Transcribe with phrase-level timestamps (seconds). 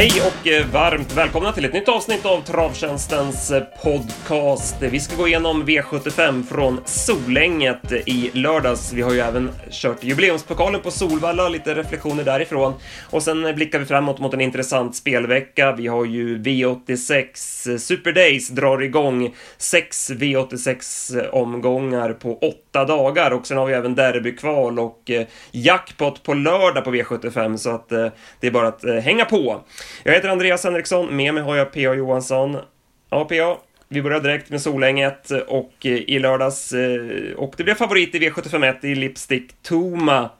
[0.00, 4.76] Hej och eh, varmt välkomna till ett nytt avsnitt av Travtjänstens eh, podcast.
[4.80, 8.92] Vi ska gå igenom V75 från Solänget eh, i lördags.
[8.92, 12.74] Vi har ju även kört jubileumspokalen på Solvalla, lite reflektioner därifrån.
[13.10, 15.72] Och sen blickar vi framåt mot en intressant spelvecka.
[15.72, 23.46] Vi har ju V86 Super Days drar igång sex V86 omgångar på åtta dagar och
[23.46, 25.10] sen har vi även derbykval och
[25.50, 29.60] jackpot på lördag på V75 så att det är bara att hänga på.
[30.02, 31.94] Jag heter Andreas Henriksson, med mig har jag P.A.
[31.94, 32.56] Johansson.
[33.10, 33.56] Ja, P.A.
[33.88, 38.18] Vi börjar direkt med Solänget och eh, i lördags eh, och det blev favorit i
[38.18, 40.30] V751 i Lipstick Toma.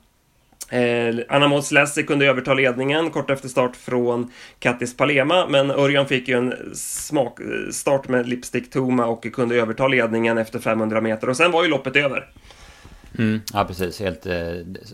[0.70, 6.06] Eh, Anna Måns Lassie kunde överta ledningen kort efter start från Kattis Palema, men Örjan
[6.06, 11.00] fick ju en smak, eh, start med Lipstick Toma och kunde överta ledningen efter 500
[11.00, 12.28] meter och sen var ju loppet över.
[13.20, 14.00] Mm, ja, precis.
[14.00, 14.52] Helt eh,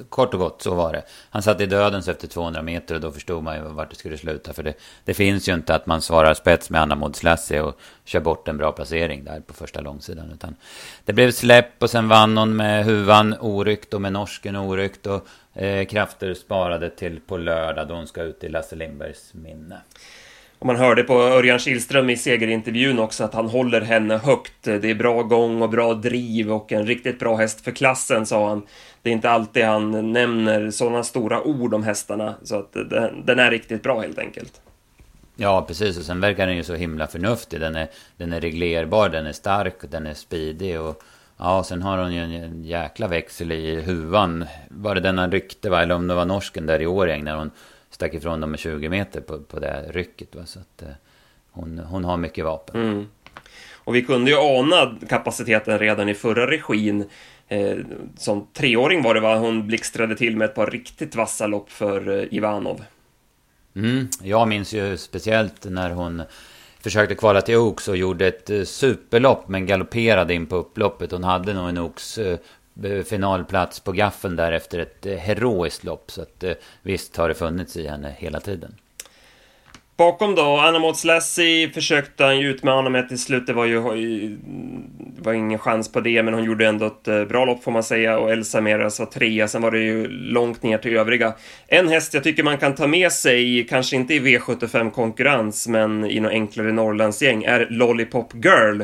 [0.08, 1.02] kort och gott så var det.
[1.30, 4.18] Han satt i dödens efter 200 meter och då förstod man ju vart det skulle
[4.18, 4.52] sluta.
[4.52, 4.74] För det,
[5.04, 8.56] det finns ju inte att man svarar spets med Anna Modslassi och kör bort en
[8.56, 10.30] bra placering där på första långsidan.
[10.34, 10.56] Utan
[11.04, 15.06] det blev släpp och sen vann hon med huvan oryckt och med norsken oryckt.
[15.06, 15.28] Och
[15.62, 19.80] eh, krafter sparade till på lördag då hon ska ut i Lasse Lindbergs minne.
[20.58, 24.62] Och man hörde på Örjan Kihlström i segerintervjun också att han håller henne högt.
[24.62, 28.48] Det är bra gång och bra driv och en riktigt bra häst för klassen, sa
[28.48, 28.62] han.
[29.02, 32.72] Det är inte alltid han nämner sådana stora ord om hästarna, så att
[33.24, 34.60] den, är riktigt bra helt enkelt.
[35.36, 35.98] Ja, precis.
[35.98, 37.60] Och sen verkar den ju så himla förnuftig.
[37.60, 41.02] Den är, den är reglerbar, den är stark, den är speedig och...
[41.38, 44.44] Ja, sen har hon ju en jäkla växel i huvan.
[44.68, 45.82] Var det denna rykte, va?
[45.82, 47.50] Eller om det var norsken där i Årjäng när hon
[47.96, 50.34] stack ifrån dem med 20 meter på, på det rycket.
[50.34, 50.46] Va?
[50.46, 50.88] Så att, eh,
[51.50, 52.82] hon, hon har mycket vapen.
[52.82, 53.06] Mm.
[53.72, 57.04] Och vi kunde ju ana kapaciteten redan i förra regin.
[57.48, 57.76] Eh,
[58.16, 62.18] som treåring var det va, hon blixtrade till med ett par riktigt vassa lopp för
[62.18, 62.84] eh, Ivanov.
[63.76, 66.22] Mm, jag minns ju speciellt när hon
[66.80, 71.12] försökte kvala till Oaks och gjorde ett eh, superlopp men galopperade in på upploppet.
[71.12, 72.38] Hon hade nog en Oaks eh,
[72.84, 76.10] Eh, finalplats på gaffeln där efter ett eh, heroiskt lopp.
[76.10, 78.74] Så att eh, visst har det funnits i henne hela tiden.
[79.96, 83.46] Bakom då, Anna Lassie försökte han ju utmana med till slut.
[83.46, 83.80] Det var ju
[85.16, 87.82] Det var ingen chans på det, men hon gjorde ändå ett bra lopp får man
[87.82, 89.48] säga och Elsa Meras var trea.
[89.48, 91.34] Sen var det ju långt ner till övriga.
[91.66, 96.20] En häst jag tycker man kan ta med sig, kanske inte i V75-konkurrens, men i
[96.20, 98.82] något enklare Norrlandsgäng, är Lollipop Girl.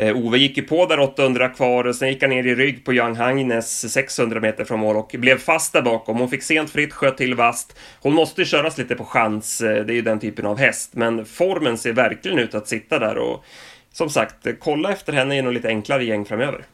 [0.00, 2.84] Eh, Ove gick ju på där 800 kvar och sen gick han ner i rygg
[2.84, 6.18] på Young Hagnes 600 meter från mål och blev fast där bakom.
[6.18, 7.78] Hon fick sent fritt, sköt till vast.
[8.00, 10.90] Hon måste ju köras lite på chans, eh, det är ju den typen av häst,
[10.94, 13.44] men formen ser verkligen ut att sitta där och
[13.92, 16.64] som sagt, kolla efter henne i något lite enklare gäng framöver.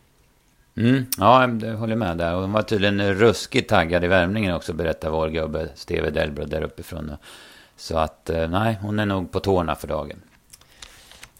[0.76, 2.34] Mm, ja, jag håller med där.
[2.34, 6.62] Och hon var tydligen ruskigt taggad i värmningen också, berättar vår gubbe Steve Delbro där
[6.62, 7.12] uppifrån.
[7.76, 10.16] Så att, eh, nej, hon är nog på tårna för dagen.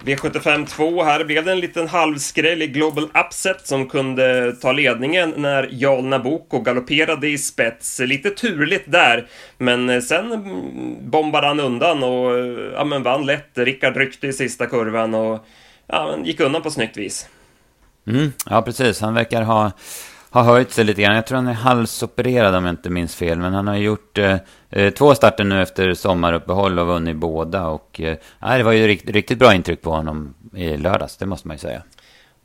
[0.03, 5.34] V75 2, här blev det en liten halvskräll i Global Upset som kunde ta ledningen
[5.37, 8.00] när Jarl Nabucco galopperade i spets.
[8.00, 9.27] Lite turligt där,
[9.59, 10.31] men sen
[11.10, 12.38] bombade han undan och
[12.75, 13.50] ja, men vann lätt.
[13.55, 15.47] Rickard ryckte i sista kurvan och
[15.87, 17.28] ja, men gick undan på snyggt vis.
[18.06, 19.00] Mm, ja, precis.
[19.00, 19.72] Han verkar ha
[20.34, 21.14] har höjt sig lite grann.
[21.14, 23.38] Jag tror han är halsopererad om jag inte minns fel.
[23.38, 24.36] Men han har gjort eh,
[24.70, 27.66] eh två starter nu efter sommaruppehåll och vunnit båda.
[27.66, 31.48] Och eh, det var ju rikt, riktigt bra intryck på honom i lördags, det måste
[31.48, 31.82] man ju säga.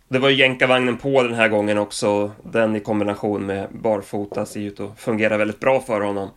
[0.08, 2.32] Det var ju jänkarvagnen på den här gången också.
[2.44, 6.30] Den i kombination med barfota ser ut att fungera väldigt bra för honom.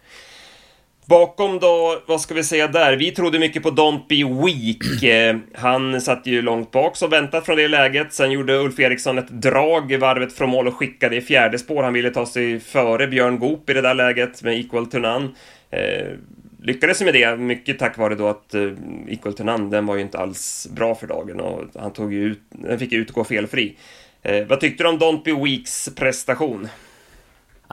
[1.06, 2.96] Bakom då, vad ska vi säga där?
[2.96, 5.02] Vi trodde mycket på Don't Be Weak.
[5.12, 8.12] Eh, han satt ju långt bak så väntat från det läget.
[8.12, 11.82] Sen gjorde Ulf Eriksson ett drag i varvet från mål och skickade i fjärde spår.
[11.82, 15.28] Han ville ta sig före Björn Goop i det där läget med Equal to None.
[15.70, 16.06] Eh,
[16.62, 18.70] lyckades med det, mycket tack vare då att eh,
[19.08, 22.24] Equal to None, den var ju inte alls bra för dagen och han tog ju
[22.24, 23.76] ut, den fick ju utgå felfri.
[24.22, 26.68] Eh, vad tyckte du om Don't Be Weaks prestation?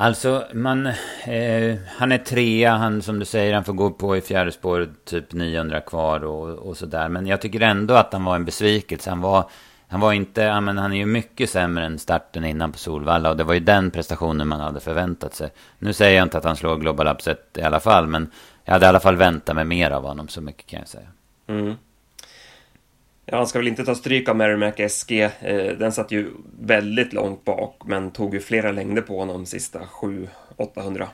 [0.02, 0.86] Alltså, man,
[1.24, 4.90] eh, han är trea, han som du säger, han får gå på i fjärde spår,
[5.06, 7.10] typ 900 kvar och, och sådär.
[7.10, 9.10] Men jag tycker ändå att han var en besvikelse.
[9.10, 9.50] Han var,
[9.88, 13.30] han var inte, ja, men han är ju mycket sämre än starten innan på Solvalla.
[13.30, 15.50] Och det var ju den prestationen man hade förväntat sig.
[15.80, 18.32] Nu säger jag inte att han slår Global Upset i alla fall, men
[18.66, 21.08] jag hade i alla fall väntat mig mer av honom, så mycket kan jag säga.
[21.48, 21.76] Mm.
[23.32, 25.22] Ja, han ska väl inte ta stryk av Merrimack SG.
[25.22, 25.32] Eh,
[25.80, 29.80] den satt ju väldigt långt bak, men tog ju flera längder på honom sista
[30.58, 31.08] 7-800.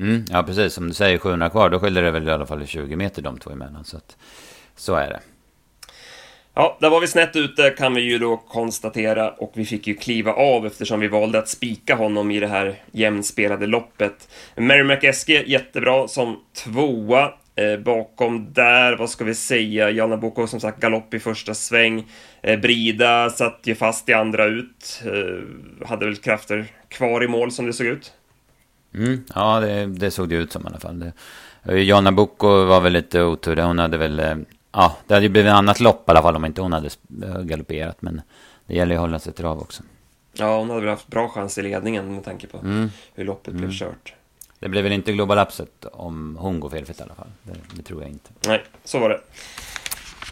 [0.00, 0.72] Mm, ja, precis.
[0.72, 3.38] Som du säger, 700 kvar, då skiljer det väl i alla fall 20 meter de
[3.38, 3.84] två emellan.
[3.84, 4.16] Så, att,
[4.76, 5.20] så är det.
[6.54, 9.94] Ja, där var vi snett ute kan vi ju då konstatera och vi fick ju
[9.94, 14.28] kliva av eftersom vi valde att spika honom i det här jämnspelade loppet.
[14.56, 17.32] Merrimack SG jättebra som tvåa.
[17.54, 22.06] Eh, bakom där, vad ska vi säga, Jana Boko som sagt galopp i första sväng.
[22.40, 25.02] Eh, Brida satt ju fast i andra ut.
[25.04, 28.12] Eh, hade väl krafter kvar i mål som det såg ut.
[28.94, 31.12] Mm, ja, det, det, såg det ut som i alla fall.
[31.64, 33.56] Eh, Jana Boko var väl lite otur.
[33.56, 34.20] Hon hade väl...
[34.20, 34.36] Eh,
[34.72, 36.90] ja, det hade ju blivit annat lopp i alla fall om inte hon hade
[37.22, 38.02] eh, galopperat.
[38.02, 38.22] Men
[38.66, 39.82] det gäller ju att hålla sig trav också.
[40.32, 42.90] Ja, hon hade väl haft bra chans i ledningen med tanke på mm.
[43.14, 43.60] hur loppet mm.
[43.60, 44.14] blev kört.
[44.62, 47.30] Det blir väl inte Global Upset om hon går felfritt i alla fall.
[47.42, 48.30] Det, det, tror jag inte.
[48.46, 49.20] Nej, så var det.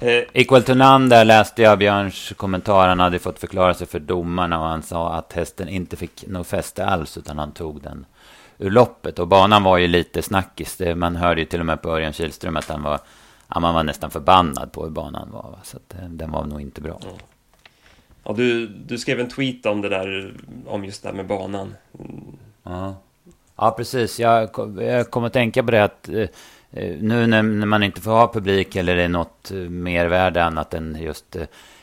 [0.01, 0.25] Eh.
[0.33, 2.89] Equal to none, där läste jag Björns kommentar.
[2.89, 6.47] Han hade fått förklara sig för domarna och han sa att hästen inte fick något
[6.47, 8.07] fäste alls utan han tog den
[8.59, 9.19] ur loppet.
[9.19, 10.77] Och banan var ju lite snackis.
[10.77, 13.01] Det, man hörde ju till och med på Örjan Kihlström att han var,
[13.49, 15.59] ja, man var nästan förbannad på hur banan var.
[15.63, 17.01] Så att, eh, den var nog inte bra.
[17.03, 17.15] Mm.
[18.25, 20.35] Ja, du, du skrev en tweet om det där,
[20.67, 21.75] om just det här med banan.
[21.99, 22.37] Mm.
[22.63, 22.95] Ja.
[23.61, 24.21] Ja, precis.
[24.21, 26.29] Jag, jag kommer att tänka på det att eh,
[26.71, 30.45] eh, nu när, när, man inte får ha publik eller det är något eh, mervärde
[30.45, 31.43] annat än just eh,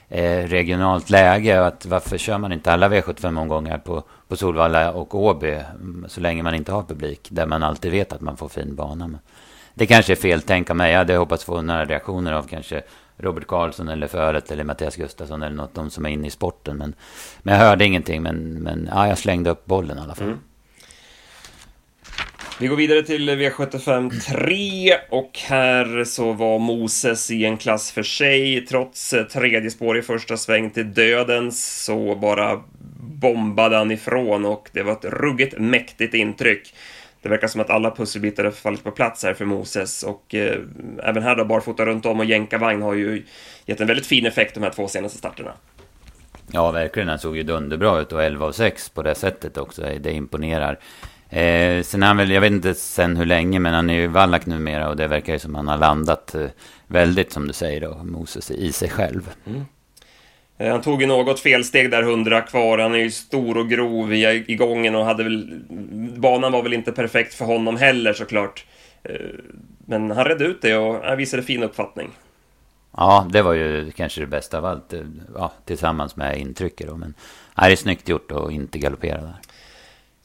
[0.10, 1.66] eh, regionalt läge.
[1.66, 6.44] Att varför kör man inte alla V75-omgångar på, på Solvalla och Åby mm, så länge
[6.44, 7.28] man inte har publik?
[7.32, 9.08] Där man alltid vet att man får fin bana.
[9.08, 9.20] Men
[9.74, 10.92] det kanske är fel tänk av mig.
[10.92, 12.82] Jag hade hoppats få några reaktioner av kanske
[13.18, 15.74] Robert Karlsson eller Föret eller Mattias Gustafsson eller något.
[15.74, 16.78] De som är inne i sporten.
[16.78, 16.94] Men,
[17.40, 18.24] men jag hörde ingenting.
[18.24, 20.28] Men, men ja, jag slängde upp bollen i alla fall.
[20.28, 20.40] Mm.
[22.60, 28.04] Vi går vidare till V75 3 och här så var Moses i en klass för
[28.04, 28.66] sig.
[28.66, 32.64] Trots tredje spår i första sväng till dödens så bara
[33.00, 36.74] bombade han ifrån och det var ett ruggigt mäktigt intryck.
[37.22, 40.58] Det verkar som att alla pusselbitar har fallit på plats här för Moses och eh,
[41.04, 43.24] även här då barfota runt om och jänkarvagn har ju
[43.66, 45.54] gett en väldigt fin effekt de här två senaste starterna.
[46.52, 47.10] Ja, verkligen.
[47.10, 49.82] Han såg ju dunderbra ut och 11 av 6 på det sättet också.
[50.00, 50.80] Det imponerar.
[51.30, 54.08] Eh, sen är han väl, jag vet inte sen hur länge, men han är ju
[54.08, 56.48] vallack numera och det verkar ju som han har landat eh,
[56.88, 59.30] väldigt, som du säger då, Moses, i sig själv.
[59.46, 59.66] Mm.
[60.58, 62.78] Eh, han tog ju något felsteg där, hundra kvar.
[62.78, 65.62] Han är ju stor och grov i, i gången och hade väl...
[66.18, 68.66] Banan var väl inte perfekt för honom heller såklart.
[69.04, 69.16] Eh,
[69.86, 72.10] men han redde ut det och han visade fin uppfattning.
[72.98, 74.94] Ja, det var ju kanske det bästa av allt.
[74.94, 75.02] Eh,
[75.36, 76.96] ja, tillsammans med intrycket då.
[76.96, 77.14] Men
[77.56, 79.36] det är snyggt gjort att inte galoppera där.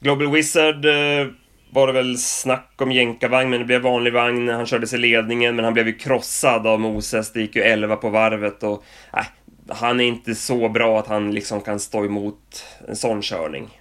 [0.03, 1.27] Global Wizard eh,
[1.69, 4.49] var det väl snack om jänkarvagn, men det blev vanlig vagn.
[4.49, 7.33] Han körde sig ledningen, men han blev ju krossad av Moses.
[7.33, 8.83] Det gick ju 11 på varvet och...
[9.17, 9.25] Äh,
[9.69, 13.79] han är inte så bra att han liksom kan stå emot en sån körning.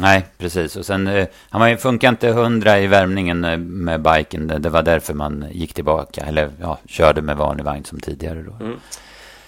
[0.00, 0.76] Nej, precis.
[0.76, 4.46] Och sen, eh, han funkar inte hundra i värmningen eh, med biken.
[4.46, 8.42] Det, det, var därför man gick tillbaka, eller ja, körde med vanlig vagn som tidigare
[8.42, 8.64] då.
[8.64, 8.80] Mm.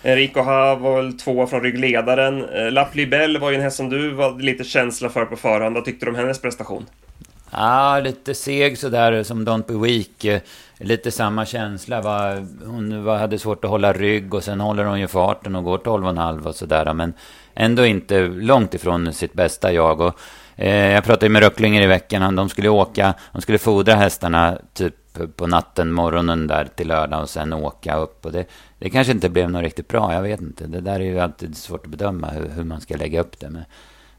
[0.09, 2.45] Enrico Ha var väl tvåa från ryggledaren.
[2.49, 5.75] Eh, Laplibel var ju en häst som du var lite känsla för på förhand.
[5.75, 6.87] Vad tyckte du om hennes prestation?
[7.51, 10.25] Ja, lite seg sådär som Don't Be Weak.
[10.25, 10.41] Eh,
[10.79, 12.01] lite samma känsla.
[12.01, 12.47] Va?
[12.65, 16.47] Hon hade svårt att hålla rygg och sen håller hon ju farten och går 12,5
[16.47, 16.95] och sådär.
[16.95, 17.13] Men
[17.55, 20.01] ändå inte långt ifrån sitt bästa jag.
[20.01, 20.21] Och,
[20.57, 22.37] eh, jag pratade med Röcklinger i veckan.
[22.37, 24.95] De skulle åka, de skulle fodra hästarna typ
[25.37, 28.27] på natten, morgonen där till lördag och sen åka upp.
[28.27, 28.45] Och det,
[28.79, 30.67] det kanske inte blev något riktigt bra, jag vet inte.
[30.67, 33.51] Det där är ju alltid svårt att bedöma hur, hur man ska lägga upp det.
[33.51, 33.65] Men,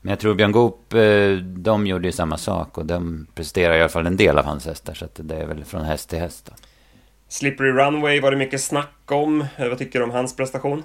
[0.01, 3.79] men jag tror Björn Goop, eh, de gjorde ju samma sak och de presterar i
[3.79, 4.93] alla fall en del av hans hästar.
[4.93, 6.45] Så det är väl från häst till häst.
[6.45, 6.53] Då.
[7.27, 9.45] Slippery Runway var det mycket snack om.
[9.57, 10.83] Eh, vad tycker du om hans prestation?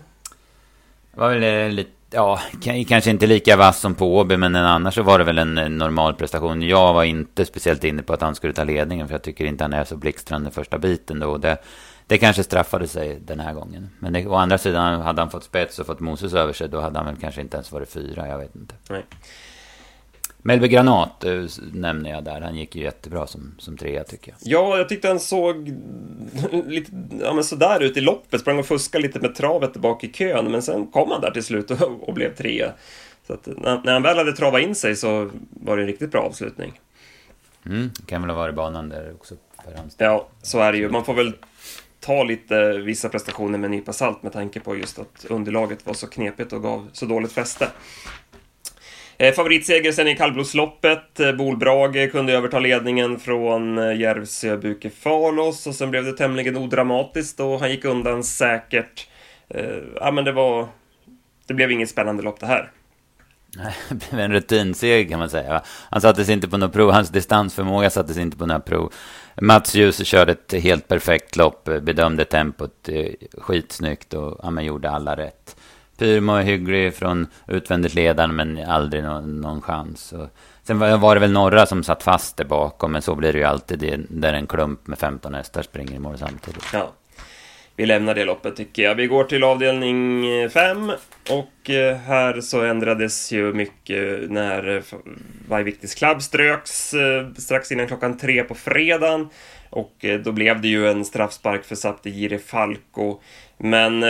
[1.13, 2.41] Det var väl eh, lite, ja,
[2.89, 6.15] kanske inte lika vass som på Åby, men annars så var det väl en normal
[6.15, 6.63] prestation.
[6.63, 9.65] Jag var inte speciellt inne på att han skulle ta ledningen, för jag tycker inte
[9.65, 11.39] han är så blixtrande första biten då.
[11.39, 11.59] Det,
[12.07, 13.91] det kanske straffade sig den här gången.
[13.99, 16.81] Men det, å andra sidan, hade han fått spets och fått Moses över sig, då
[16.81, 18.75] hade han väl kanske inte ens varit fyra, jag vet inte.
[18.91, 19.05] Nej.
[20.47, 22.41] Melby Granat äh, nämner jag där.
[22.41, 24.39] Han gick ju jättebra som, som trea tycker jag.
[24.43, 25.69] Ja, jag tyckte han såg
[26.67, 28.41] lite ja, men sådär ut i loppet.
[28.41, 31.45] Sprang och fuskade lite med travet bak i kön, men sen kom han där till
[31.45, 32.73] slut och, och blev trea.
[33.27, 36.11] Så att när, när han väl hade travat in sig så var det en riktigt
[36.11, 36.81] bra avslutning.
[37.67, 39.35] Mm, kan väl ha varit banan där också.
[39.65, 40.91] För hans ja, så är det ju.
[40.91, 41.33] Man får väl
[42.05, 45.95] ta lite vissa prestationer med en nypa salt med tanke på just att underlaget var
[45.95, 47.69] så knepigt och gav så dåligt fäste.
[49.19, 51.21] Eh, favoritseger sen i kallblodsloppet.
[51.21, 56.57] Eh, Bolbrage kunde överta ledningen från eh, Järvsö Järvsö Bukefalos och sen blev det tämligen
[56.57, 59.09] odramatiskt och han gick undan säkert.
[59.49, 59.65] Eh,
[60.01, 60.69] ja, men det var...
[61.47, 62.71] Det blev inget spännande lopp det här.
[63.57, 65.63] Nej, det blev en rutinseger kan man säga.
[65.91, 68.93] Han sattes inte på något prov, hans distansförmåga sattes inte på några prov.
[69.41, 74.91] Mats Djuse körde ett helt perfekt lopp, bedömde tempot eh, skitsnyggt och ja, men gjorde
[74.91, 75.57] alla rätt.
[75.99, 80.13] Pyrmo är hygglig från utvändigt ledande men aldrig någon, någon chans.
[80.13, 80.29] Och
[80.63, 83.39] sen var, var det väl några som satt fast där bakom, men så blir det
[83.39, 86.65] ju alltid där en klump med 15 hästar springer i mål samtidigt.
[86.73, 86.93] Ja.
[87.77, 88.95] Vi lämnar det loppet tycker jag.
[88.95, 90.93] Vi går till avdelning eh, 5
[91.31, 94.83] och eh, här så ändrades ju mycket när eh,
[95.49, 96.95] Vajviktis Club ströks
[97.37, 99.29] strax innan klockan tre på fredagen.
[99.71, 103.21] Och då blev det ju en straffspark för Saptigiri Falco.
[103.59, 104.03] Men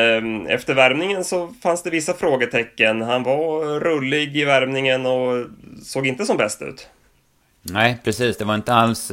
[0.46, 3.02] efter värmningen så fanns det vissa frågetecken.
[3.02, 5.46] Han var rullig i värmningen och
[5.82, 6.88] såg inte som bäst ut.
[7.62, 8.36] Nej, precis.
[8.36, 9.12] Det var inte alls...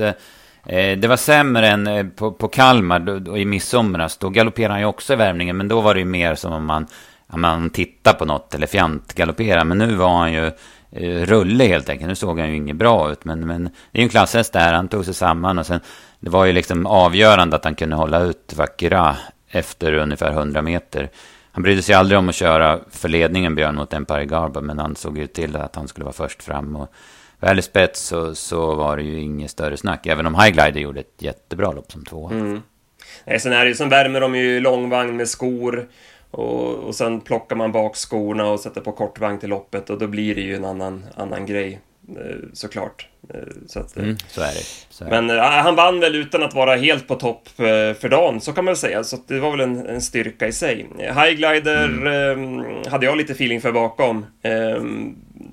[0.65, 4.17] Eh, det var sämre än eh, på, på Kalmar då, då, i midsomras.
[4.17, 6.65] Då galopperade han ju också i värmningen, men då var det ju mer som om
[6.65, 6.87] man,
[7.27, 9.63] om man tittar på något eller fjantgalopperar.
[9.63, 10.45] Men nu var han ju
[10.91, 12.07] eh, rulle helt enkelt.
[12.07, 14.73] Nu såg han ju inget bra ut, men, men det är ju en klasshäst där.
[14.73, 15.79] Han tog sig samman och sen...
[16.23, 19.15] Det var ju liksom avgörande att han kunde hålla ut Vakira
[19.49, 21.09] efter ungefär 100 meter.
[21.51, 24.95] Han brydde sig aldrig om att köra för ledningen Björn mot Empire Garba, men han
[24.95, 26.75] såg ju till att han skulle vara först fram.
[26.75, 26.93] Och
[27.41, 30.99] väl i spets så, så var det ju inget större snack, även om Highglider gjorde
[30.99, 32.31] ett jättebra lopp som tvåa.
[32.31, 32.61] Mm.
[33.25, 35.87] Nej, sen är det ju, sen värmer de ju långvagn med skor
[36.31, 40.07] och, och sen plockar man bak skorna och sätter på kortvagn till loppet och då
[40.07, 41.79] blir det ju en annan, annan grej.
[42.17, 43.07] Eh, såklart.
[43.33, 44.63] Eh, så, att, mm, så, är det.
[44.89, 45.41] Så är men det.
[45.41, 48.77] han vann väl utan att vara helt på topp för dagen, så kan man väl
[48.77, 49.03] säga.
[49.03, 50.87] Så det var väl en, en styrka i sig.
[50.97, 52.59] Highglider mm.
[52.59, 54.25] eh, hade jag lite feeling för bakom.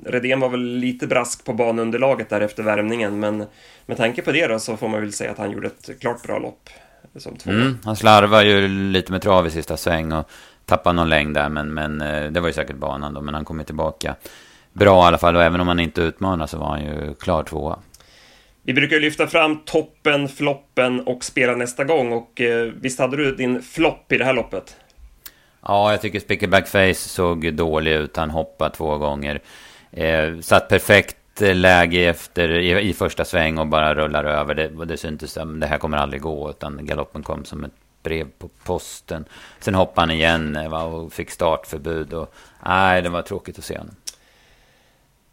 [0.08, 3.46] Eh, Redén var väl lite brask på banunderlaget där efter värmningen, men
[3.86, 6.22] med tanke på det då så får man väl säga att han gjorde ett klart
[6.22, 6.68] bra lopp.
[7.16, 7.50] Som två.
[7.50, 10.30] Mm, han slarvar ju lite med trav i sista sväng och
[10.64, 11.98] tappade någon längd där, men, men
[12.32, 14.16] det var ju säkert banan då, men han kom ju tillbaka
[14.72, 15.36] bra i alla fall.
[15.36, 17.78] Och även om han inte utmanar så var han ju klar tvåa.
[18.62, 22.12] Vi brukar lyfta fram toppen, floppen och spela nästa gång.
[22.12, 24.76] Och eh, visst hade du din flopp i det här loppet?
[25.62, 28.16] Ja, jag tycker Spickerback Face såg dålig ut.
[28.16, 29.40] Han hoppade två gånger.
[29.90, 34.54] Eh, satt perfekt läge efter, i, i, första sväng och bara rullar över.
[34.54, 36.50] Det, det syntes som det här kommer aldrig gå.
[36.50, 39.24] Utan galoppen kom som ett brev på posten.
[39.60, 42.12] Sen hoppade han igen eh, va, och fick startförbud.
[42.12, 42.34] Och,
[42.66, 43.94] nej, det var tråkigt att se honom.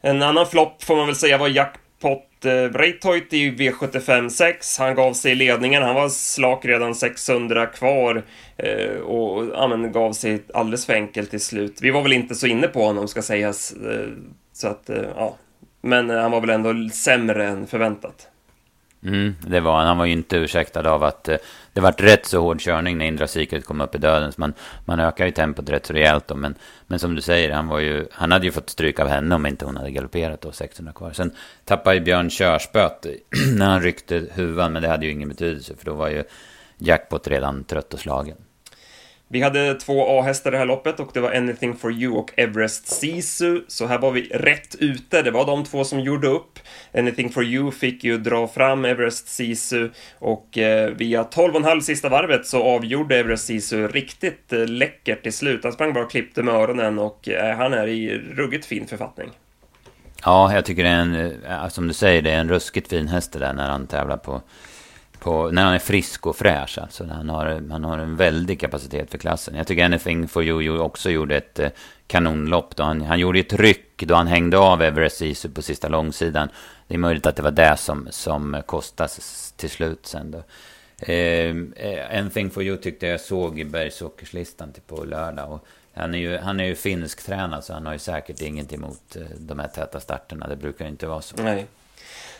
[0.01, 4.79] En annan flopp får man väl säga var Jackpot eh, Breithoit i V75 6.
[4.79, 8.23] Han gav sig i ledningen, han var slak redan 600 kvar
[8.57, 11.77] eh, och ja, men, gav sig alldeles för enkelt till slut.
[11.81, 14.09] Vi var väl inte så inne på honom ska sägas, eh,
[14.55, 15.37] så att eh, ja.
[15.81, 18.27] Men eh, han var väl ändå sämre än förväntat.
[19.03, 19.87] Mm, det var han.
[19.87, 21.37] Han var ju inte ursäktad av att eh,
[21.73, 24.31] det vart rätt så hård körning när Indra Secret kom upp i döden.
[24.31, 24.53] Så man,
[24.85, 26.35] man ökar ju tempot rätt så rejält då.
[26.35, 26.55] Men,
[26.87, 29.45] men som du säger, han, var ju, han hade ju fått stryk av henne om
[29.45, 31.11] inte hon hade galopperat då, 600 kvar.
[31.11, 31.31] Sen
[31.65, 33.05] tappade ju Björn körspöt
[33.55, 34.73] när han ryckte huvan.
[34.73, 36.23] Men det hade ju ingen betydelse för då var ju
[36.77, 38.37] jackpot redan trött och slagen.
[39.27, 42.31] Vi hade två A-hästar i det här loppet och det var Anything for You och
[42.37, 43.61] Everest Sisu.
[43.67, 45.21] Så här var vi rätt ute.
[45.21, 46.59] Det var de två som gjorde upp.
[46.93, 49.89] Anything for You fick ju dra fram Everest Sisu
[50.19, 55.63] och eh, via 12,5 sista varvet så avgjorde Everest Sisu riktigt eh, läckert till slut.
[55.63, 59.29] Han sprang bara och klippte med öronen och eh, han är i ruggigt fin författning.
[60.23, 63.07] Ja, jag tycker det är en, eh, som du säger, det är en ruskigt fin
[63.07, 64.41] häst det där när han tävlar på
[65.25, 66.77] på, när han är frisk och fräsch.
[66.81, 69.55] Alltså, han, har, han har en väldig kapacitet för klassen.
[69.55, 71.69] Jag tycker Anything for You också gjorde ett eh,
[72.07, 72.75] kanonlopp.
[72.75, 76.49] Då han, han gjorde ett ryck då han hängde av Everest Isu på sista långsidan.
[76.87, 80.43] Det är möjligt att det var det som, som kostas till slut sen då.
[80.99, 85.51] Ehm, eh, Anything for You tyckte jag såg i bergsåkerslistan till på lördag.
[85.51, 88.73] Och han är ju, han är ju finsk tränad så han har ju säkert inget
[88.73, 90.47] emot eh, de här täta starterna.
[90.47, 91.35] Det brukar inte vara så.
[91.43, 91.67] Nej.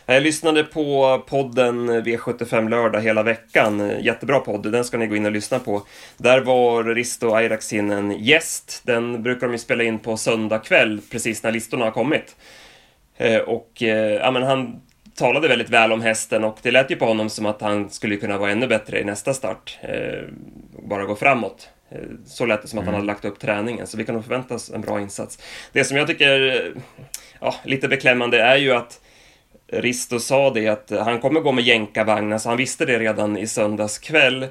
[0.08, 3.92] Jag lyssnade på podden V75 lördag hela veckan.
[4.00, 5.82] Jättebra podd, den ska ni gå in och lyssna på.
[6.16, 8.82] Där var Risto Ayraksin en gäst.
[8.84, 12.36] Den brukar de ju spela in på söndag kväll, precis när listorna har kommit.
[13.16, 14.80] Eh, och eh, ja, men han
[15.14, 18.16] talade väldigt väl om hästen och det lät ju på honom som att han skulle
[18.16, 19.78] kunna vara ännu bättre i nästa start.
[19.82, 20.22] Eh,
[20.88, 21.68] bara gå framåt.
[22.26, 23.00] Så lät det som att han mm.
[23.00, 25.38] hade lagt upp träningen, så vi kan nog förvänta oss en bra insats.
[25.72, 26.72] Det som jag tycker
[27.40, 29.00] ja, lite beklämmande är ju att
[29.68, 33.46] Risto sa det att han kommer gå med jänkarvagnar, så han visste det redan i
[33.46, 34.46] söndags kväll.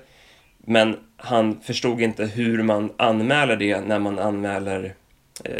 [0.57, 4.95] Men han förstod inte hur man anmäler det när man anmäler
[5.43, 5.53] eh,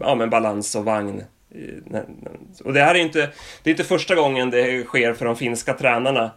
[0.00, 1.22] ja, men balans och vagn.
[1.54, 2.00] Eh,
[2.64, 3.30] och det här är inte,
[3.62, 6.30] det är inte första gången det sker för de finska tränarna.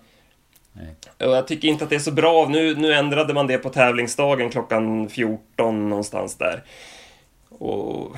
[0.74, 0.96] Nej.
[1.30, 2.48] Och jag tycker inte att det är så bra.
[2.50, 6.64] Nu, nu ändrade man det på tävlingsdagen klockan 14 någonstans där.
[7.50, 8.16] Och,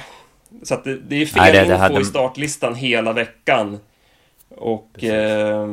[0.64, 2.02] så att det, det är fel Nej, det, det info hade...
[2.02, 3.80] i startlistan hela veckan.
[4.58, 5.70] Och eh,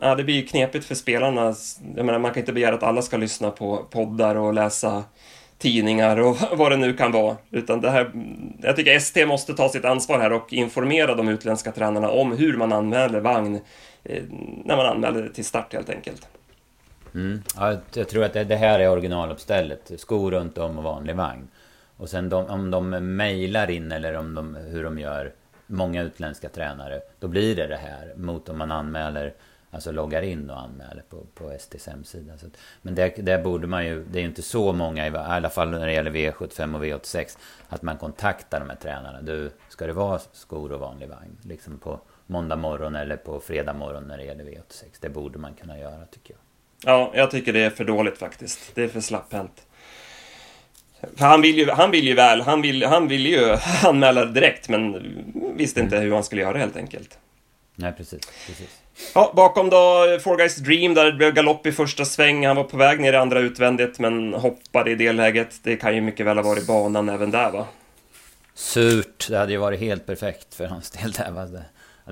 [0.00, 1.54] ja, det blir ju knepigt för spelarna.
[1.96, 5.04] Jag menar, man kan inte begära att alla ska lyssna på poddar och läsa
[5.58, 7.36] tidningar och vad det nu kan vara.
[7.50, 8.12] Utan det här,
[8.62, 12.56] jag tycker ST måste ta sitt ansvar här och informera de utländska tränarna om hur
[12.56, 13.60] man anmäler vagn
[14.04, 14.22] eh,
[14.64, 16.28] när man anmäler till start helt enkelt.
[17.14, 17.42] Mm.
[17.56, 19.90] Ja, jag tror att det, det, här är originaluppstället.
[19.96, 21.48] Skor runt om och vanlig vagn.
[21.96, 25.32] Och sen de, om de mejlar in eller om de, hur de gör,
[25.72, 29.34] många utländska tränare, då blir det det här mot om man anmäler
[29.74, 32.38] Alltså loggar in och anmäler på, på STs hemsida.
[32.38, 32.46] Så,
[32.82, 35.86] men det, det borde man ju, det är inte så många, i alla fall när
[35.86, 37.38] det gäller V75 och V86,
[37.68, 39.22] att man kontaktar de här tränarna.
[39.22, 41.38] Du, ska det vara skor och vanlig vagn?
[41.42, 44.84] Liksom på måndag morgon eller på fredag morgon när det gäller V86.
[45.00, 46.40] Det borde man kunna göra tycker jag.
[46.94, 48.74] Ja, jag tycker det är för dåligt faktiskt.
[48.74, 49.66] Det är för slapphänt.
[51.16, 54.68] För han vill ju, han vill ju väl, han vill, han vill ju anmäla direkt,
[54.68, 55.02] men
[55.56, 57.18] visste inte hur han skulle göra helt enkelt.
[57.74, 58.20] Nej, precis.
[58.46, 58.82] precis.
[59.14, 62.46] Ja, bakom då Four Guys Dream, där det blev galopp i första sväng.
[62.46, 65.60] Han var på väg ner i andra utvändigt, men hoppade i det läget.
[65.62, 67.66] Det kan ju mycket väl ha varit banan även där, va?
[68.54, 69.26] Surt.
[69.28, 71.30] Det hade ju varit helt perfekt för hans del där.
[71.30, 71.48] Va?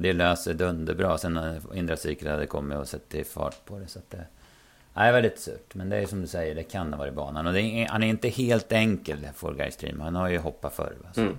[0.00, 1.18] Det löst sig dunderbra.
[1.18, 3.86] Sen när Indra Sikra hade kommit och sett fart på det.
[3.86, 4.24] Så att det...
[4.94, 5.74] Nej, väldigt surt.
[5.74, 7.46] Men det är som du säger, det kan ha varit banan.
[7.46, 10.00] Och är, han är inte helt enkel, Forgay Stream.
[10.00, 10.94] Han har ju hoppat förr.
[11.06, 11.20] Alltså.
[11.20, 11.36] Mm.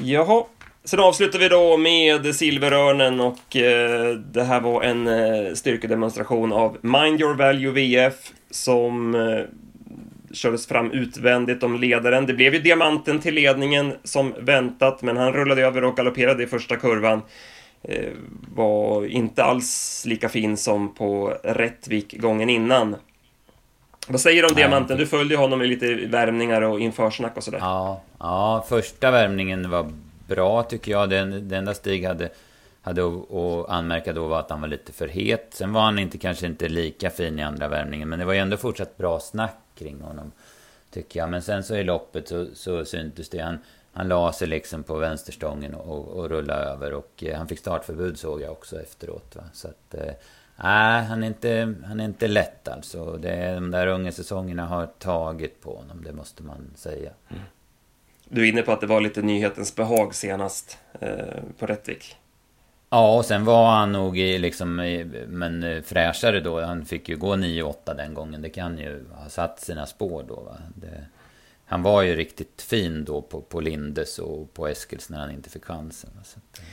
[0.00, 0.44] Jaha,
[0.84, 6.76] Sen avslutar vi då med Silverörnen och eh, det här var en eh, styrkedemonstration av
[6.80, 8.14] Mind Your Value VF
[8.50, 9.40] som eh,
[10.32, 12.26] kördes fram utvändigt om ledaren.
[12.26, 16.46] Det blev ju diamanten till ledningen som väntat, men han rullade över och galopperade i
[16.46, 17.22] första kurvan.
[17.82, 18.12] Eh,
[18.54, 22.96] var inte alls lika fin som på Rättvik gången innan.
[24.08, 24.98] Vad säger du om diamanten?
[24.98, 27.58] Du följde honom i lite värmningar och införsnack och sådär.
[27.58, 29.92] Ja, ja första värmningen var
[30.28, 31.10] bra tycker jag.
[31.10, 32.28] Den, det enda Stig hade,
[32.82, 35.48] hade att anmärka då var att han var lite för het.
[35.50, 38.08] Sen var han inte, kanske inte lika fin i andra värmningen.
[38.08, 40.32] Men det var ju ändå fortsatt bra snack kring honom.
[40.90, 41.30] Tycker jag.
[41.30, 43.38] Men sen så i loppet så, så syntes det.
[43.38, 43.58] Han,
[43.98, 46.92] han la sig liksom på vänsterstången och, och rullade över.
[46.92, 49.36] Och eh, han fick startförbud såg jag också efteråt.
[49.36, 49.42] Va?
[49.52, 49.94] Så att...
[49.94, 50.12] Eh,
[50.56, 53.16] nej, han är, inte, han är inte lätt alltså.
[53.16, 57.10] Det, de där unga säsongerna har tagit på honom, det måste man säga.
[57.28, 57.42] Mm.
[58.24, 62.16] Du är inne på att det var lite nyhetens behag senast eh, på Rättvik.
[62.90, 64.76] Ja, och sen var han nog i, liksom,
[65.28, 66.60] men eh, fräschare då.
[66.60, 68.42] Han fick ju gå 9-8 den gången.
[68.42, 70.34] Det kan ju ha satt sina spår då.
[70.34, 70.56] Va?
[70.74, 71.06] Det,
[71.68, 75.50] han var ju riktigt fin då på, på Lindes och på Eskils när han inte
[75.50, 76.10] fick chansen.
[76.20, 76.64] Att, eh.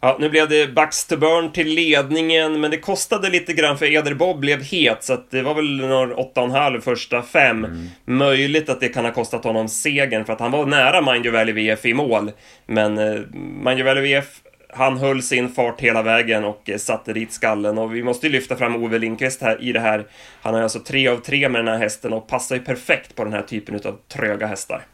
[0.00, 4.14] Ja, nu blev det Baxter Burn till ledningen, men det kostade lite grann för Eder
[4.14, 7.64] Bob blev het, så det var väl några 8,5 första fem.
[7.64, 7.88] Mm.
[8.04, 11.54] Möjligt att det kan ha kostat honom segern, för att han var nära Mind Valley
[11.54, 12.32] VF i mål.
[12.66, 13.20] Men eh,
[13.64, 14.40] Mind Valley VF,
[14.76, 17.78] han höll sin fart hela vägen och eh, satte dit skallen.
[17.78, 20.06] Och vi måste ju lyfta fram Ove Lindqvist här i det här.
[20.40, 23.24] Han har alltså tre av tre med den här hästen och passar ju perfekt på
[23.24, 24.86] den här typen av tröga hästar.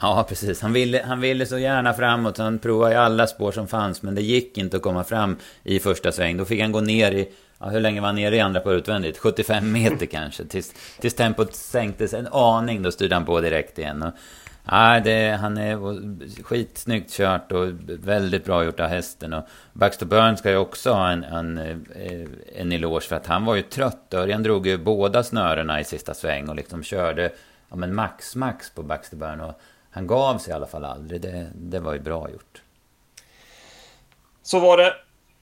[0.00, 0.60] Ja, precis.
[0.60, 2.38] Han ville, han ville så gärna framåt.
[2.38, 4.02] Han provade i alla spår som fanns.
[4.02, 6.36] Men det gick inte att komma fram i första sväng.
[6.36, 7.28] Då fick han gå ner i...
[7.60, 9.18] Ja, hur länge var han nere i andra på utvändigt?
[9.18, 10.44] 75 meter kanske.
[10.44, 12.82] Tills, tills tempot sänktes en aning.
[12.82, 14.02] Då styrde han på direkt igen.
[14.02, 14.12] Och,
[14.72, 19.32] Nej, det, han är skitsnyggt kört och väldigt bra gjort av hästen.
[19.32, 23.44] Och Baxter Burn ska ju också ha en, en, eh, en eloge för att han
[23.44, 24.14] var ju trött.
[24.14, 27.32] Örjan drog ju båda snörena i sista sväng och liksom körde
[27.68, 29.40] ja, men max, max på Baxter Burn.
[29.40, 31.20] Och han gav sig i alla fall aldrig.
[31.20, 32.62] Det, det var ju bra gjort.
[34.42, 34.94] Så var det.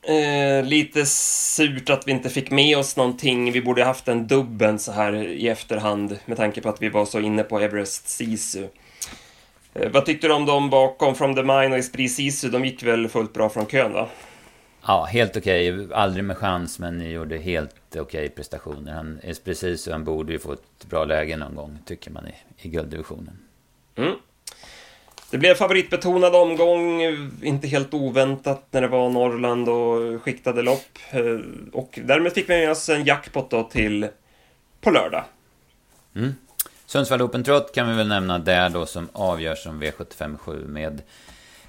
[0.09, 3.53] Eh, lite surt att vi inte fick med oss någonting.
[3.53, 7.05] Vi borde haft en dubben så här i efterhand med tanke på att vi var
[7.05, 8.67] så inne på Everest Sisu.
[9.81, 12.49] Eh, vad tyckte du om dem bakom From the Mine och Esprit Sisu?
[12.49, 14.09] De gick väl fullt bra från kön va?
[14.87, 15.73] Ja, helt okej.
[15.73, 15.95] Okay.
[15.95, 18.93] Aldrig med chans, men gjorde helt okej okay prestationer.
[18.93, 22.27] Han är precis så han borde ju få ett bra läge någon gång, tycker man,
[22.27, 22.35] i,
[22.67, 23.39] i gulddivisionen.
[23.97, 24.15] Mm.
[25.31, 27.03] Det blev favoritbetonad omgång,
[27.43, 30.99] inte helt oväntat när det var Norrland och skiktade lopp.
[31.11, 31.39] Eh,
[31.73, 34.09] och därmed fick vi med oss en jackpot då till
[34.81, 35.25] på lördag.
[36.17, 36.35] Mm.
[36.87, 41.03] Sundsvall Open Trot kan vi väl nämna där då som avgörs som V757 med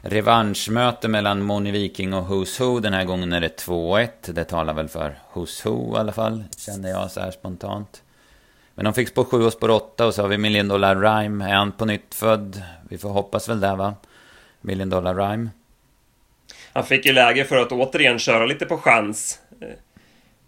[0.01, 2.79] revanschmöte mellan Moni Viking och Who's Who.
[2.79, 4.09] Den här gången är det 2-1.
[4.31, 8.03] Det talar väl för Who's Who i alla fall, känner jag så här spontant.
[8.75, 11.45] Men de fick spår 7 och spår 8 och så har vi Million Dollar Rhyme.
[11.45, 12.63] Är han på nytt född?
[12.89, 13.95] Vi får hoppas väl där va?
[14.61, 15.49] Million Dollar Rhyme.
[16.73, 19.39] Han fick ju läge för att återigen köra lite på chans.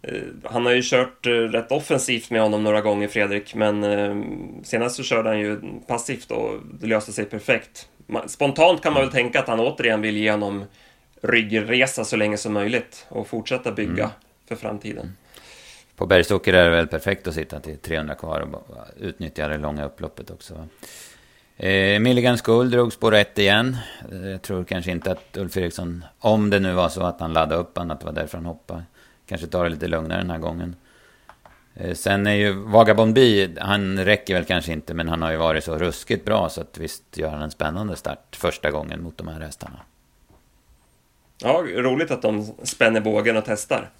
[0.02, 4.64] Eh, eh, han har ju kört eh, rätt offensivt med honom några gånger, Fredrik, men
[4.64, 7.88] senast så körde han ju passivt och det löste sig perfekt.
[8.26, 10.64] Spontant kan man väl tänka att han återigen vill ge honom
[11.22, 14.10] ryggresa så länge som möjligt och fortsätta bygga mm.
[14.48, 15.12] för framtiden.
[15.96, 19.84] på Bergsåker är det väl perfekt att sitta till 300 kvar och utnyttja det långa
[19.84, 20.66] upploppet också.
[21.56, 23.76] Eh, Milligans Skull drog spår 1 igen.
[24.12, 27.32] Eh, jag tror kanske inte att Ulf Eriksson, om det nu var så att han
[27.32, 28.82] laddade upp han, att det var därför han hoppade,
[29.30, 30.76] kanske tar det lite lugnare den här gången.
[31.74, 35.36] Eh, sen är ju Vagabond B, han räcker väl kanske inte, men han har ju
[35.36, 39.18] varit så ruskigt bra så att visst gör han en spännande start första gången mot
[39.18, 39.80] de här hästarna.
[41.38, 43.90] Ja, roligt att de spänner bågen och testar.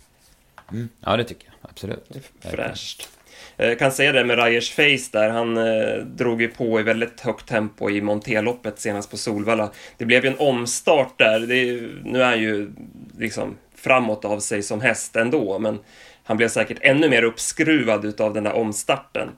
[0.72, 0.88] Mm.
[1.00, 1.70] Ja, det tycker jag.
[1.70, 2.06] Absolut.
[2.40, 3.08] Fräscht.
[3.56, 7.20] Jag kan säga det med Ryers Face där, han eh, drog ju på i väldigt
[7.20, 9.72] högt tempo i Monteloppet senast på Solvalla.
[9.98, 12.70] Det blev ju en omstart där, det, nu är han ju
[13.18, 15.78] liksom framåt av sig som häst ändå, men
[16.24, 19.28] han blev säkert ännu mer uppskruvad utav den där omstarten.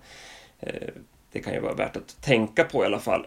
[0.60, 0.88] Eh,
[1.32, 3.26] det kan ju vara värt att tänka på i alla fall.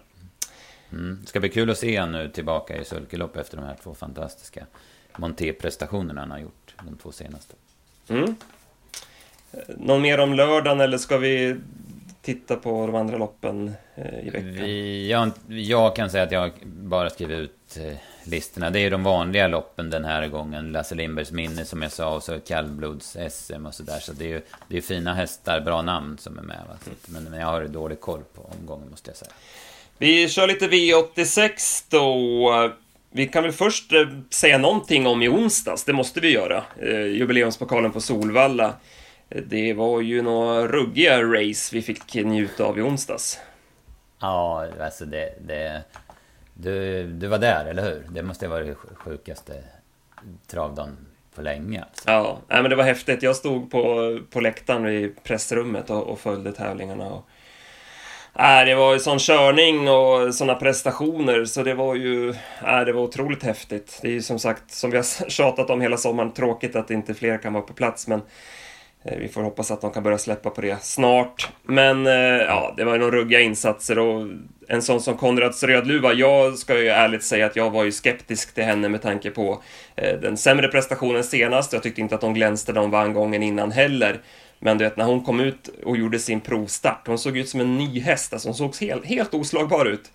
[0.91, 1.17] Mm.
[1.21, 3.93] Det ska bli kul att se honom nu tillbaka i sulkelopp efter de här två
[3.93, 4.65] fantastiska
[5.17, 7.55] Monté-prestationerna han har gjort, de två senaste.
[8.07, 8.35] Mm.
[9.67, 11.55] Någon mer om lördagen eller ska vi
[12.25, 14.53] titta på de andra loppen eh, i veckan?
[14.53, 18.69] Vi, jag, jag, kan säga att jag bara skriver ut eh, listorna.
[18.69, 20.71] Det är de vanliga loppen den här gången.
[20.71, 23.99] Lasse Lindbergs minne som jag sa och så kallblods SM och sådär.
[23.99, 26.61] Så det är ju det är fina hästar, bra namn som är med.
[26.69, 26.93] Va?
[27.05, 29.31] Men, men jag har dålig koll på omgången måste jag säga.
[29.97, 32.71] Vi kör lite V86 då.
[33.11, 36.63] Vi kan väl först eh, säga någonting om i onsdags, det måste vi göra.
[37.07, 38.73] Jubileumspokalen på Solvalla.
[39.29, 43.39] Det var ju några ruggiga race vi fick njuta av i onsdags.
[44.19, 45.33] Ja, alltså det...
[45.47, 45.83] det
[46.57, 48.05] du, du var där, eller hur?
[48.09, 49.63] Det måste varit det sjukaste
[50.47, 50.97] travdagen
[51.35, 51.81] på länge.
[51.81, 52.11] Alltså.
[52.11, 53.23] Ja, nej, men det var häftigt.
[53.23, 57.05] Jag stod på, på läktaren i pressrummet och, och följde tävlingarna.
[57.05, 57.27] Och,
[58.33, 62.93] nej, det var ju sån körning och såna prestationer så det var ju nej, det
[62.93, 63.99] var otroligt häftigt.
[64.01, 67.13] Det är ju som sagt, som vi har tjatat om hela sommaren, tråkigt att inte
[67.13, 68.21] fler kan vara på plats men
[69.05, 71.49] Eh, vi får hoppas att de kan börja släppa på det snart.
[71.63, 72.13] Men eh,
[72.47, 74.27] ja, det var ju några ruggiga insatser och
[74.67, 78.53] en sån som Konrads Rödluva, jag ska ju ärligt säga att jag var ju skeptisk
[78.53, 79.61] till henne med tanke på
[79.95, 81.73] eh, den sämre prestationen senast.
[81.73, 84.21] Jag tyckte inte att hon glänste de vann gången innan heller.
[84.59, 87.59] Men du vet, när hon kom ut och gjorde sin provstart, hon såg ut som
[87.59, 90.11] en ny häst, alltså hon såg helt, helt oslagbar ut.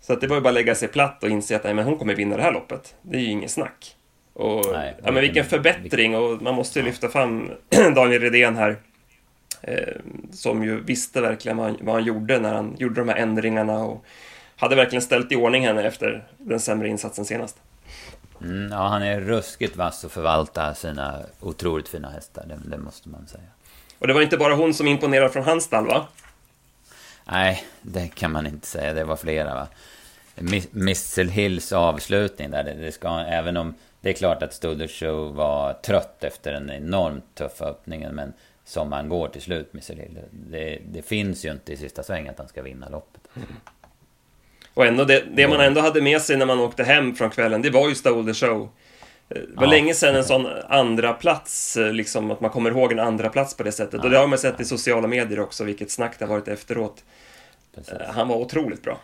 [0.00, 1.84] Så att det var ju bara att lägga sig platt och inse att nej, men
[1.84, 2.94] hon kommer vinna det här loppet.
[3.02, 3.96] Det är ju inget snack.
[4.32, 7.50] Och, Nej, ja, men vilken förbättring och man måste ju lyfta fram
[7.94, 8.76] Daniel Redén här.
[9.62, 9.94] Eh,
[10.32, 13.78] som ju visste verkligen vad han, vad han, gjorde när han gjorde de här ändringarna
[13.78, 14.04] och
[14.56, 17.56] hade verkligen ställt i ordning henne efter den sämre insatsen senast.
[18.40, 23.08] Mm, ja, han är ruskigt vass och förvaltar sina otroligt fina hästar, det, det, måste
[23.08, 23.42] man säga.
[23.98, 26.06] Och det var inte bara hon som imponerade från hans stall, va?
[27.24, 28.94] Nej, det kan man inte säga.
[28.94, 29.68] Det var flera, va?
[30.70, 35.34] Missile Hills avslutning där, det, det ska, även om det är klart att Studer Show
[35.34, 38.14] var trött efter den enormt tuffa öppningen.
[38.14, 38.32] Men
[38.64, 40.18] som man går till slut med Cyril.
[40.30, 43.20] Det, det finns ju inte i sista svängen att han ska vinna loppet.
[43.36, 43.48] Mm.
[44.74, 47.62] Och ändå, det, det man ändå hade med sig när man åkte hem från kvällen,
[47.62, 48.68] det var ju Stole Show.
[49.28, 49.70] Det var ja.
[49.70, 53.62] länge sedan en sån andra plats liksom att man kommer ihåg en andra plats på
[53.62, 53.94] det sättet.
[53.94, 54.04] Ja.
[54.04, 57.04] Och det har man sett i sociala medier också, vilket snack det har varit efteråt.
[57.74, 57.94] Precis.
[58.08, 59.00] Han var otroligt bra.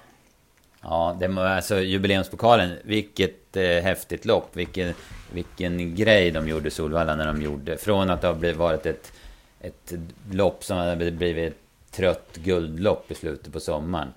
[0.88, 2.70] Ja, det var alltså jubileumspokalen.
[2.84, 4.56] Vilket eh, häftigt lopp.
[4.56, 4.94] Vilken,
[5.32, 7.76] vilken grej de gjorde Solvalla när de gjorde.
[7.76, 9.12] Från att det har varit ett,
[9.60, 9.92] ett
[10.30, 11.58] lopp som hade blivit ett
[11.90, 14.08] trött guldlopp i slutet på sommaren.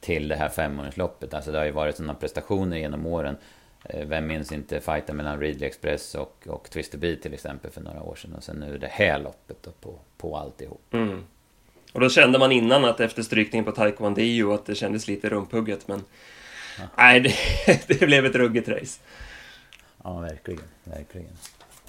[0.00, 1.34] Till det här femåringsloppet.
[1.34, 3.36] Alltså det har ju varit sådana prestationer genom åren.
[3.84, 7.80] Eh, vem minns inte fighten mellan Ridley Express och, och Twister Bee till exempel för
[7.80, 8.34] några år sedan.
[8.36, 10.94] Och sen nu det här loppet då på, på alltihop.
[10.94, 11.24] Mm.
[11.96, 15.88] Och då kände man innan att efter strykningen på Taekwondo att det kändes lite rumphugget,
[15.88, 16.04] men
[16.78, 16.84] ja.
[16.96, 19.00] nej, det, det, blev ett ruggigt race.
[20.04, 21.32] Ja, verkligen, verkligen.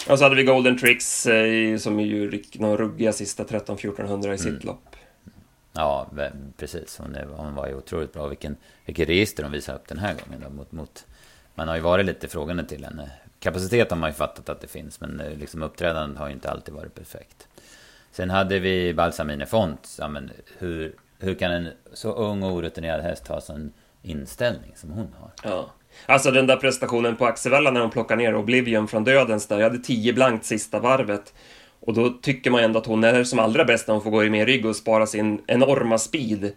[0.09, 4.37] Och så hade vi Golden Tricks eh, som ju gick några ruggiga sista 13-1400 i
[4.37, 4.65] sitt mm.
[4.65, 4.95] lopp.
[5.73, 6.09] Ja,
[6.57, 6.97] precis.
[6.97, 8.27] Hon, hon, var ju otroligt bra.
[8.27, 10.41] Vilken, vilket register hon visade upp den här gången.
[10.43, 11.05] Då, mot, mot,
[11.55, 13.11] man har ju varit lite frågande till henne.
[13.39, 16.51] Kapacitet har man ju fattat att det finns, men eh, liksom uppträdandet har ju inte
[16.51, 17.47] alltid varit perfekt.
[18.17, 19.97] Sen hade vi Balsamine Font.
[19.99, 24.91] Ja, men hur, hur kan en så ung och orutinerad häst ha sån inställning som
[24.91, 25.32] hon har?
[25.43, 25.69] Ja.
[26.06, 29.60] Alltså den där prestationen på Axevalla när hon plockar ner Oblivion från dödens där.
[29.60, 31.34] Jag hade 10 blankt sista varvet.
[31.80, 34.23] Och då tycker man ändå att hon är som allra bäst när hon får gå
[34.23, 36.51] i med rygg och spara sin enorma speed.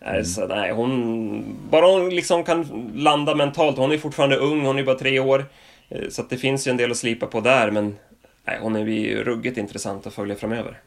[0.00, 0.24] Mm.
[0.24, 1.44] Så nej, hon...
[1.70, 3.76] Bara hon liksom kan landa mentalt.
[3.76, 5.44] Hon är fortfarande ung, hon är bara tre år.
[5.88, 7.96] Eh, så det finns ju en del att slipa på där, men
[8.44, 10.80] nej, hon är ju ruggigt intressant att följa framöver.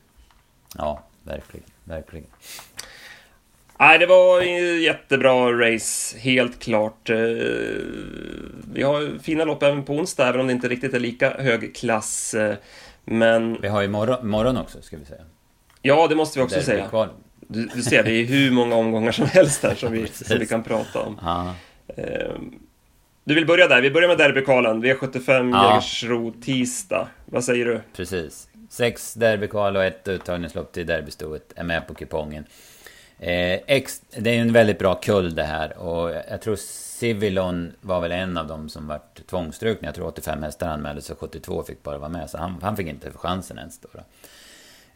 [0.78, 2.28] Ja, verkligen, verkligen.
[3.80, 4.42] Nej, det var
[4.82, 7.10] jättebra race, helt klart.
[7.10, 7.18] Eh,
[8.74, 11.76] vi har fina lopp även på onsdag, även om det inte riktigt är lika hög
[11.76, 12.34] klass.
[12.34, 12.56] Eh,
[13.06, 13.62] Men...
[13.62, 15.24] Vi har ju morgon, morgon också, ska vi säga.
[15.82, 17.10] Ja, det måste vi också säga.
[17.48, 20.46] Du, du, ser, det är hur många omgångar som helst här som vi, som vi
[20.46, 21.20] kan prata om.
[21.88, 22.32] Eh,
[23.28, 24.84] du vill börja där, vi börjar med derbykvalen.
[24.84, 25.70] V75 ja.
[25.70, 27.08] Jägersro tisdag.
[27.26, 27.82] Vad säger du?
[27.96, 28.50] Precis.
[28.70, 32.46] Sex derbykval och ett uttagningslopp till derbystoet är med på kupongen.
[33.20, 37.72] Eh, ex, det är ju en väldigt bra kull det här och jag tror Civilon
[37.82, 39.88] var väl en av dem som vart tvångsstrukna.
[39.88, 42.30] Jag tror 85 hästar anmäldes och 72 fick bara vara med.
[42.30, 43.90] Så han, han fick inte chansen ens då.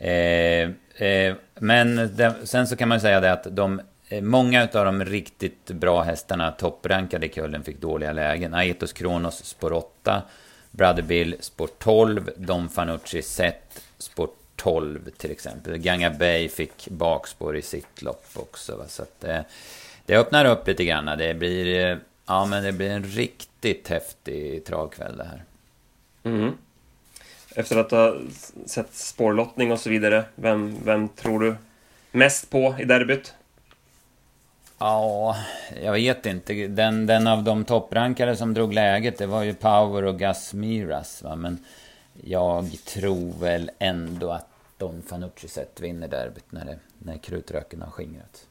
[0.05, 0.69] Eh,
[1.07, 5.05] eh, men det, sen så kan man säga det att de, Eh, många av de
[5.05, 8.53] riktigt bra hästarna, topprankade i kullen, fick dåliga lägen.
[8.53, 10.21] Aetos Kronos spår 8,
[10.71, 15.77] Brother Bill spår 12, Don Fanucci Set spår 12 till exempel.
[15.77, 18.75] Ganga Bay fick bakspår i sitt lopp också.
[18.75, 18.83] Va?
[18.87, 19.41] Så att, eh,
[20.05, 21.17] det öppnar upp lite grann.
[21.17, 25.43] Det blir, eh, ja, men det blir en riktigt häftig travkväll det här.
[26.23, 26.53] Mm.
[27.55, 28.15] Efter att ha
[28.65, 31.55] sett spårlottning och så vidare, vem, vem tror du
[32.11, 33.33] mest på i derbyt?
[34.81, 35.35] Ja,
[35.83, 36.53] jag vet inte.
[36.53, 41.23] Den, den av de topprankade som drog läget, det var ju Power och Gus Miras.
[41.23, 41.35] Va?
[41.35, 41.65] Men
[42.23, 47.91] jag tror väl ändå att Don Fanucci sett vinner derbyt när, det, när krutröken har
[47.91, 48.47] skingrats.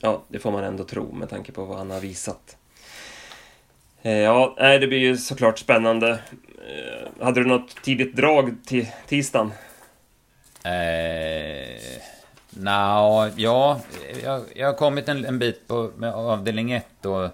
[0.00, 2.56] Ja, det får man ändå tro med tanke på vad han har visat.
[4.02, 6.10] Eh, ja, det blir ju såklart spännande.
[6.10, 9.52] Eh, hade du något tidigt drag till tisdagen?
[10.64, 11.98] Eh,
[12.60, 13.80] Nå, ja,
[14.24, 17.30] jag, jag har kommit en, en bit på med avdelning 1 och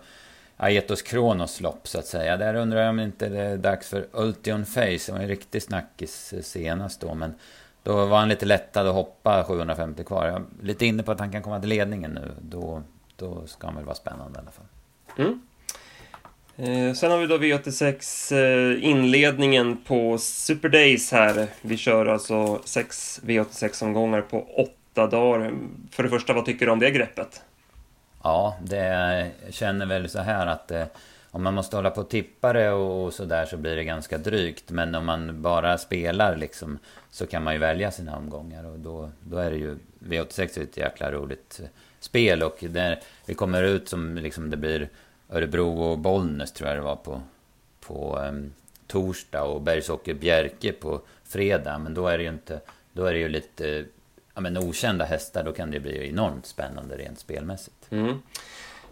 [0.57, 2.37] Aetos Kronos lopp så att säga.
[2.37, 4.81] Där undrar jag om inte det är dags för Ultion Face.
[5.07, 7.35] Det var en riktig snackis eh, senast då, men
[7.83, 10.27] då var han lite lättad att hoppa 750 kvar.
[10.27, 12.31] Jag är lite inne på att han kan komma till ledningen nu.
[12.41, 12.83] Då,
[13.17, 14.67] då ska han väl vara spännande i alla fall.
[15.19, 15.41] Mm.
[16.57, 21.47] Eh, sen har vi då V86 eh, inledningen på Super Days här.
[21.63, 24.47] Vi kör alltså sex V86-omgångar på
[24.95, 25.53] åtta dagar.
[25.91, 27.43] För det första, vad tycker du om det greppet?
[28.23, 28.85] Ja, det
[29.45, 30.85] jag känner väl så här att eh,
[31.31, 34.19] om man måste hålla på och tippa det och, och sådär så blir det ganska
[34.19, 34.71] drygt.
[34.71, 36.79] Men om man bara spelar liksom
[37.11, 40.63] så kan man ju välja sina omgångar och då, då är det ju V86 är
[40.63, 41.69] ett jäkla roligt eh,
[42.01, 44.89] spel och där vi kommer ut som liksom det blir
[45.31, 47.23] Örebro och Bollnäs tror jag det var på,
[47.81, 48.53] på um,
[48.87, 51.79] torsdag och Bergsåker Bjerke på fredag.
[51.79, 52.61] Men då är det ju inte,
[52.93, 53.85] då är det ju lite
[54.35, 55.45] ja, men okända hästar.
[55.45, 57.87] Då kan det bli enormt spännande rent spelmässigt.
[57.91, 58.19] Mm.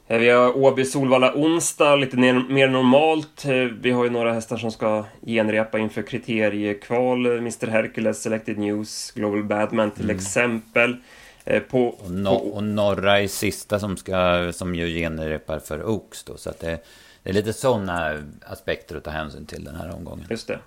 [0.06, 3.44] Eh, vi har Åby Solvalla onsdag, lite mer normalt.
[3.44, 7.26] Eh, vi har ju några hästar som ska genrepa inför kriteriekval.
[7.26, 10.16] Mr Hercules, Selected News, Global Badman till mm.
[10.16, 10.96] exempel.
[11.44, 12.46] Eh, på, och, no på...
[12.46, 16.36] och Norra är sista som, ska, som ju genrepar för Oaks då.
[16.36, 16.84] Så att det,
[17.22, 20.26] det är lite sådana aspekter att ta hänsyn till den här omgången.
[20.30, 20.58] Just det.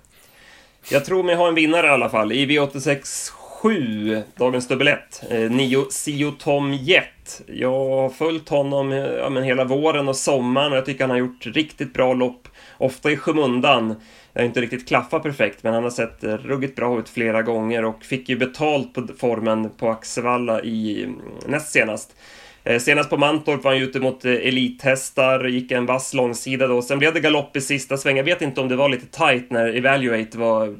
[0.90, 2.32] Jag tror mig ha en vinnare i alla fall.
[2.32, 5.22] I V86 7, dagens dubbel 1.
[5.30, 7.42] Eh, nio Sio Tom Jet.
[7.46, 11.10] Jag har följt honom eh, ja, men hela våren och sommaren och jag tycker han
[11.10, 12.48] har gjort riktigt bra lopp.
[12.78, 13.94] Ofta i skymundan.
[14.32, 17.84] Jag har inte riktigt klaffat perfekt, men han har sett ruggigt bra ut flera gånger
[17.84, 22.16] och fick ju betalt på formen på Axevalla i mm, näst senast.
[22.64, 26.82] Eh, senast på Mantorp var han ute mot eh, elithästar, gick en vass långsida då.
[26.82, 28.26] Sen blev det galopp i sista svängen.
[28.26, 30.76] Jag vet inte om det var lite tight när Evaluate var,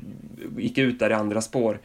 [0.56, 1.78] gick ut där i andra spår.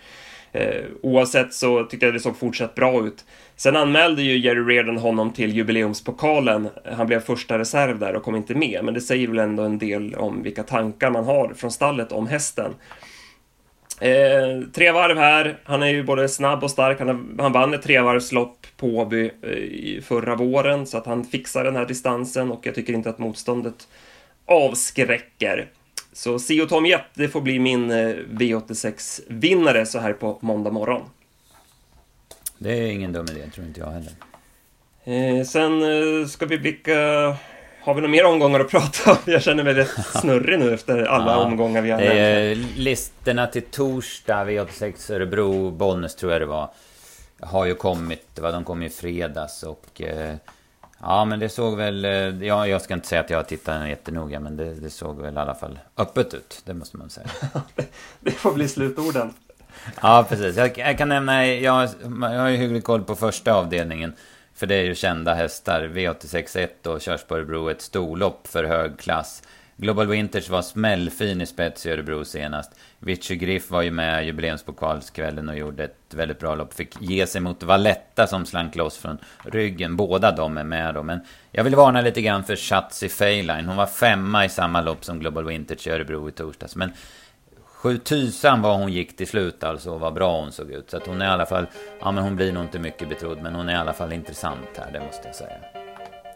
[0.51, 3.25] Eh, oavsett så tyckte jag det såg fortsatt bra ut.
[3.55, 6.69] Sen anmälde ju Jerry Reardon honom till jubileumspokalen.
[6.97, 9.77] Han blev första reserv där och kom inte med, men det säger väl ändå en
[9.77, 12.73] del om vilka tankar man har från stallet om hästen.
[14.01, 15.57] Eh, tre varv här.
[15.63, 16.99] Han är ju både snabb och stark.
[16.99, 21.63] Han, har, han vann ett trevarvslopp på Åby eh, förra våren, så att han fixar
[21.63, 23.87] den här distansen och jag tycker inte att motståndet
[24.45, 25.67] avskräcker.
[26.13, 31.01] Så Sio Tom Jett, det får bli min eh, V86-vinnare så här på måndag morgon.
[32.57, 34.11] Det är ingen dum idé, tror inte jag heller.
[35.03, 36.95] Eh, sen eh, ska vi blicka...
[37.83, 39.17] Har vi några mer omgångar att prata om?
[39.25, 42.59] Jag känner mig rätt snurrig nu efter alla ja, omgångar vi har nämnt.
[42.59, 46.69] Eh, listorna till torsdag, V86 Örebro, Bollnäs tror jag det var.
[47.39, 50.01] Har ju kommit, va, de kom i fredags och...
[50.01, 50.35] Eh,
[51.01, 52.05] ja men det såg väl...
[52.05, 52.11] Eh,
[52.47, 55.37] ja, jag ska inte säga att jag tittat jättenoga men det, det såg väl i
[55.37, 56.61] alla fall öppet ut.
[56.65, 57.27] Det måste man säga.
[58.19, 59.33] det får bli slutorden.
[60.01, 60.57] Ja, precis.
[60.57, 61.89] Jag, jag, kan nämna, jag,
[62.21, 64.13] jag har ju hygglig koll på första avdelningen.
[64.53, 65.81] För det är ju kända hästar.
[65.81, 69.43] V86.1 och Körsbörrebro ett storlopp för hög klass.
[69.77, 72.71] Global Winters var smällfin i spets i Örebro senast.
[72.99, 76.73] Vichy Griff var ju med jubileumspokalskvällen och gjorde ett väldigt bra lopp.
[76.73, 79.95] Fick ge sig mot Valletta som slank loss från ryggen.
[79.95, 81.03] Båda de är med då.
[81.03, 81.19] Men
[81.51, 83.65] jag vill varna lite grann för Shatsi Feyline.
[83.65, 86.75] Hon var femma i samma lopp som Global Winters i Örebro i torsdags.
[86.75, 86.91] Men
[87.81, 90.89] Sju tusan vad hon gick till slut alltså och vad bra hon såg ut.
[90.89, 91.65] Så att hon är i alla fall,
[91.99, 94.77] ja men hon blir nog inte mycket betrodd men hon är i alla fall intressant
[94.77, 95.80] här, det måste jag säga.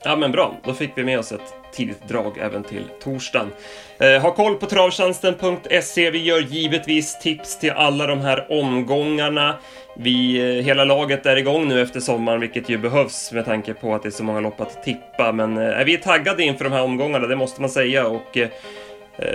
[0.08, 3.52] Ja men bra, då fick vi med oss ett tidigt drag även till torsdagen.
[4.00, 6.12] Eh, ha koll på travtjänsten.se.
[6.12, 9.56] Vi gör givetvis tips till alla de här omgångarna.
[9.98, 13.96] Vi, eh, hela laget är igång nu efter sommaren, vilket ju behövs med tanke på
[13.96, 15.32] att det är så många lopp att tippa.
[15.32, 18.08] Men eh, vi är taggade inför de här omgångarna, det måste man säga.
[18.08, 18.50] Och eh,
[19.18, 19.28] eh,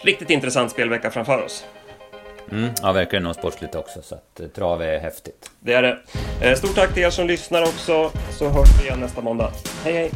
[0.00, 1.64] riktigt intressant spelvecka framför oss.
[2.52, 5.50] Mm, ja, verkligen och sportsligt också, så att eh, trav är häftigt.
[5.60, 5.98] Det är det.
[6.40, 9.52] Eh, stort tack till er som lyssnar också, så hörs vi igen nästa måndag.
[9.84, 10.10] Hej hej!